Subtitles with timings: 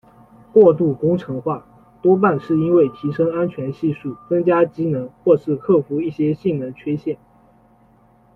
[0.51, 1.63] 过度工程化
[2.01, 7.19] 多半是因为提升安全系数、增加机能、或是克服一些性能缺陷。